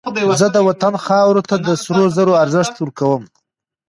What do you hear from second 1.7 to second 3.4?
سرو زرو ارزښت ورکوم